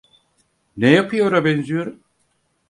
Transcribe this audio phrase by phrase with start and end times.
[0.77, 2.03] Ne yapıyora benziyorum?